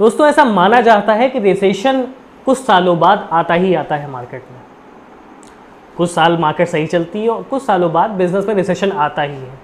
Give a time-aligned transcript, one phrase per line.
[0.00, 2.00] दोस्तों ऐसा माना जाता है कि रिसेशन
[2.46, 4.60] कुछ सालों बाद आता ही आता है मार्केट में।
[5.96, 9.36] कुछ साल मार्केट सही चलती है और कुछ सालों बाद बिज़नेस में रिसेशन आता ही
[9.36, 9.58] है।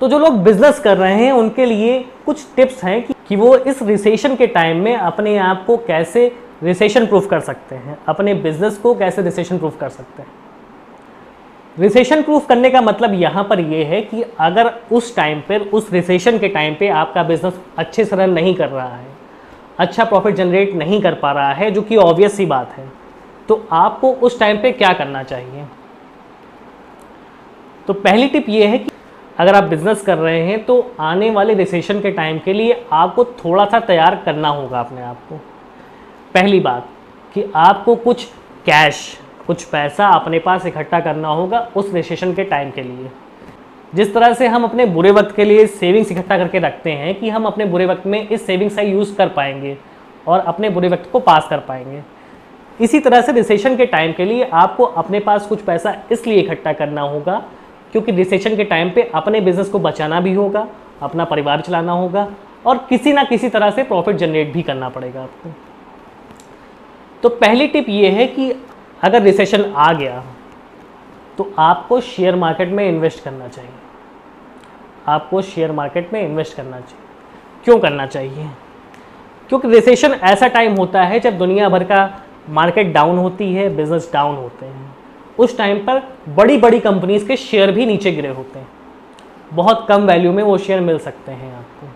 [0.00, 3.56] तो जो लोग बिज़नेस कर रहे हैं उनके लिए कुछ टिप्स हैं कि, कि वो
[3.56, 6.26] इस रिसेशन के टाइम में अपने आप को कैसे
[6.62, 10.28] रिसेशन प्रूफ कर सकते हैं। अपने बिज़नेस को कैसे रिसेशन प्रूफ कर सकते हैं।
[11.78, 15.92] रिसेशन प्रूफ करने का मतलब यहाँ पर यह है कि अगर उस टाइम पर उस
[15.92, 19.12] रिसेशन के टाइम पे आपका बिज़नेस अच्छे से रन नहीं कर रहा है
[19.78, 22.88] अच्छा प्रॉफिट जनरेट नहीं कर पा रहा है, जो कि ऑब्वियस ही बात है।
[23.48, 25.64] तो आपको उस टाइम पे क्या करना चाहिए?
[27.86, 28.90] तो पहली टिप ये है कि
[29.38, 33.24] अगर आप बिज़नेस कर रहे हैं तो आने वाले रिसेशन के टाइम के लिए आपको
[33.24, 35.36] थोड़ा सा तैयार करना होगा अपने आप को।
[36.34, 36.88] पहली बात,
[37.34, 38.24] कि आपको कुछ
[38.66, 43.10] कैश कुछ पैसा अपने पास इकट्ठा करना होगा उस रिसेशन के टाइम के लिए।
[43.94, 47.28] जिस तरह से हम अपने बुरे वक्त के लिए सेविंग्स इकट्ठा करके रखते हैं कि
[47.30, 49.76] हम अपने बुरे वक्त में इस सेविंग्स का यूज़ कर पाएँगे
[50.28, 52.02] और अपने बुरे वक्त को पास कर पाएँगे।
[52.80, 56.72] इसी तरह से रिसेशन के टाइम के लिए आपको अपने पास कुछ पैसा इसलिए इकट्ठा
[56.72, 57.42] करना होगा
[57.92, 60.66] क्योंकि रिसेशन के टाइम पे अपने बिज़नेस को बचाना भी होगा,
[61.02, 62.28] अपना परिवार चलाना होगा
[62.66, 65.50] और किसी ना किसी तरह से प्रॉफिट जनरेट भी करना पड़ेगा आपको।
[67.22, 68.52] तो पहली टिप ये है कि
[69.02, 70.22] अगर रिसेशन आ गया
[71.38, 73.70] तो आपको शेयर मार्केट में इन्वेस्ट करना चाहिए।
[75.08, 77.04] आपको शेयर मार्केट में इन्वेस्ट करना चाहिए।
[77.64, 78.48] क्यों करना चाहिए?
[79.48, 84.10] क्योंकि रिसेशन ऐसा टाइम होता है जब दुनिया भर का मार्केट डाउन होती है बिज़नेस
[84.12, 84.96] डाउन होते हैं।
[85.38, 88.68] उस टाइम पर बड़ी बड़ी कंपनीज़ के शेयर भी नीचे गिरे होते हैं।
[89.52, 91.86] बहुत कम वैल्यू में वो शेयर मिल सकते हैं आपको।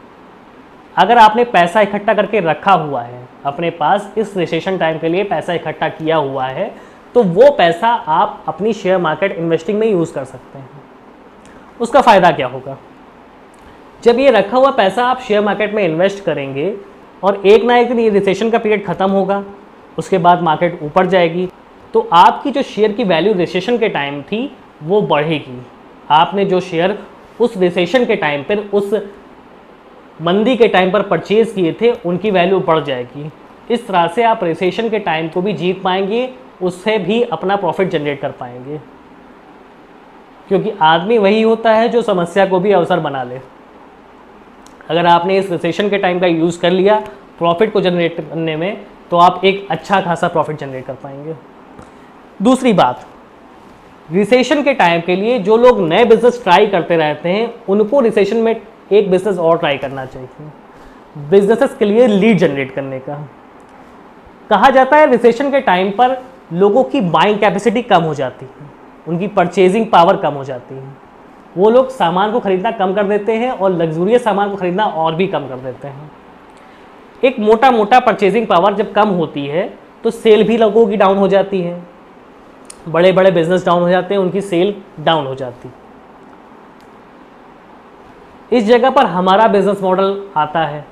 [0.97, 5.25] अगर आपने पैसा इकट्ठा करके रखा हुआ है, अपने पास इस रिसेशन टाइम के लिए
[5.25, 6.75] पैसा इकट्ठा किया हुआ है
[7.14, 10.69] तो वो पैसा आप अपनी शेयर मार्केट इन्वेस्टिंग में यूज़ कर सकते हैं।
[11.81, 12.77] उसका फ़ायदा क्या होगा?
[14.03, 16.75] जब ये रखा हुआ पैसा आप शेयर मार्केट में इन्वेस्ट करेंगे
[17.23, 19.42] और एक ना एक दिन ये रिसेशन का पीरियड ख़त्म होगा,
[19.98, 21.48] उसके बाद मार्केट ऊपर जाएगी
[21.95, 24.51] तो आपकी जो शेयर की वैल्यू रिसेशन के टाइम थी,
[24.83, 25.61] वो बढ़ेगी।
[26.11, 26.98] आपने जो शेयर
[27.41, 28.95] उस रिसेशन के टाइम पर, उस
[30.20, 33.30] मंदी के टाइम पर परचेज़ किए थे, उनकी वैल्यू बढ़ जाएगी।
[33.70, 36.29] इस तरह से आप रिसेशन के टाइम को भी जीत पाएँगे
[36.63, 38.80] उससे भी अपना प्रॉफिट जनरेट कर पाएँगे।
[40.48, 43.41] क्योंकि आदमी वही होता है जो समस्या को भी अवसर बना ले।
[44.89, 46.98] अगर आपने इस रिसेशन के टाइम का यूज़ कर लिया
[47.39, 51.35] प्रॉफिट को जनरेट करने में तो आप एक अच्छा खासा प्रॉफिट जनरेट कर पाएँगे।
[52.42, 53.07] दूसरी बात
[54.11, 58.36] रिसेशन के टाइम के लिए जो लोग नए बिज़नेस ट्राई करते रहते हैं, उनको रिसेशन
[58.36, 58.61] में
[58.92, 60.29] एक बिज़नेस और ट्राई करना चाहिए।
[61.30, 63.17] बिजनेसेस के लिए लीड जनरेट करने का।
[64.51, 66.17] कहा जाता है रिसेशन के टाइम पर
[66.51, 68.70] लोगों की बाइंग कैपेसिटी कम हो जाती है,
[69.07, 70.97] उनकी परचेजिंग पावर कम हो जाती है।
[71.57, 75.14] वो लोग सामान को ख़रीदना कम कर देते हैं और लग्जूरियस सामान को ख़रीदना और
[75.14, 76.11] भी कम कर देते हैं।
[77.23, 79.69] एक मोटा मोटा परचेजिंग पावर जब कम होती है
[80.05, 81.83] तो सेल भी लोगों की डाउन हो जाती है।
[82.89, 85.70] बड़े बड़े बिज़नेस डाउन हो जाते हैं, उनकी सेल डाउन हो जाती
[88.53, 90.85] इस जगह पर हमारा बिज़नेस मॉडल आता है।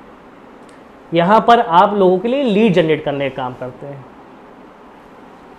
[1.12, 4.04] यहाँ पर आप लोगों के लिए लीड जनरेट करने का काम करते हैं।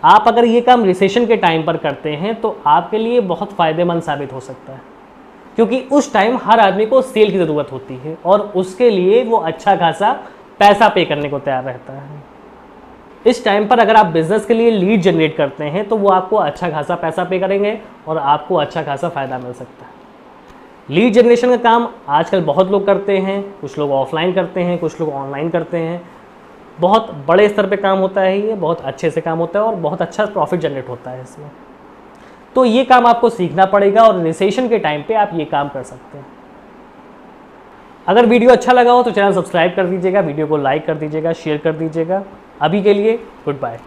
[0.03, 4.01] आप अगर ये काम रिसेशन के टाइम पर करते हैं तो आपके लिए बहुत फ़ायदेमंद
[4.01, 4.81] साबित हो सकता है।
[5.55, 9.37] क्योंकि उस टाइम हर आदमी को सेल की ज़रूरत होती है और उसके लिए वो
[9.37, 10.11] अच्छा खासा
[10.59, 12.23] पैसा पे करने को तैयार रहता है।
[13.25, 16.35] इस टाइम पर अगर आप बिज़नेस के लिए लीड जनरेट करते हैं तो वो आपको
[16.35, 17.77] अच्छा खासा पैसा पे करेंगे
[18.07, 19.95] और आपको अच्छा खासा फ़ायदा मिल सकता है।
[20.89, 24.99] लीड जनरेशन का काम आजकल बहुत लोग करते हैं, कुछ लोग ऑफलाइन करते हैं, कुछ
[25.01, 26.01] लोग ऑनलाइन करते हैं।
[26.79, 29.75] बहुत बड़े स्तर पे काम होता है ये, बहुत अच्छे से काम होता है और
[29.77, 31.49] बहुत अच्छा प्रॉफिट जनरेट होता है इसमें।
[32.55, 35.83] तो ये काम आपको सीखना पड़ेगा और रिसेशन के टाइम पे आप ये काम कर
[35.83, 36.25] सकते हैं।
[38.07, 41.33] अगर वीडियो अच्छा लगा हो तो चैनल सब्सक्राइब कर दीजिएगा, वीडियो को लाइक कर दीजिएगा
[41.33, 42.23] शेयर कर दीजिएगा।
[42.61, 43.79] अभी के लिए गुड बाय